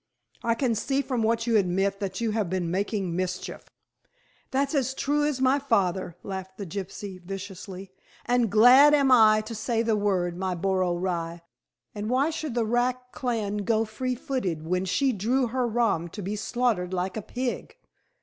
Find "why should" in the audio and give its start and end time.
12.09-12.55